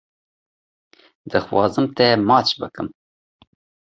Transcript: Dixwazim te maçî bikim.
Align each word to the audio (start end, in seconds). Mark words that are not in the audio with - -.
Dixwazim 1.29 1.85
te 1.95 2.07
maçî 2.27 2.55
bikim. 2.61 2.87